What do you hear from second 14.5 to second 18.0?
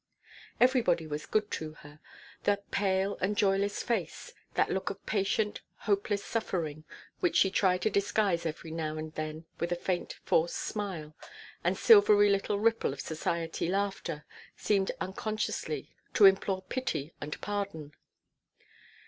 seemed unconsciously to implore pity and pardon.